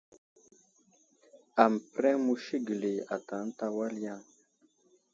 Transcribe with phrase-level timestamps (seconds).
[1.63, 4.21] Aməpəreŋ musi gəli ata ənta wal yaŋ.